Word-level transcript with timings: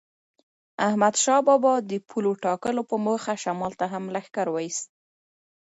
احمدشاه 0.87 1.39
بابا 1.47 1.73
د 1.89 1.91
پولو 2.09 2.31
ټاکلو 2.43 2.81
په 2.89 2.95
موخه 3.05 3.33
شمال 3.43 3.71
ته 3.79 3.85
هم 3.93 4.03
لښکر 4.15 4.47
وایست. 4.51 4.87